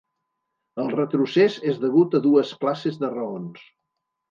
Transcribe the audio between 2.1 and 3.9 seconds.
a dues classes de raons.